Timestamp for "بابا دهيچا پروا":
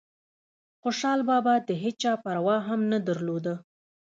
1.29-2.57